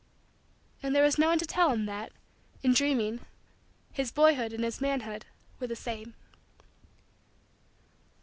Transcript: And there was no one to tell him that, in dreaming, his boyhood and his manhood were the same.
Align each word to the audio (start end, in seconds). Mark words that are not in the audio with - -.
And 0.81 0.95
there 0.95 1.03
was 1.03 1.19
no 1.19 1.27
one 1.27 1.37
to 1.37 1.45
tell 1.45 1.69
him 1.71 1.85
that, 1.85 2.11
in 2.63 2.73
dreaming, 2.73 3.19
his 3.91 4.11
boyhood 4.11 4.51
and 4.51 4.63
his 4.63 4.81
manhood 4.81 5.27
were 5.59 5.67
the 5.67 5.75
same. 5.75 6.15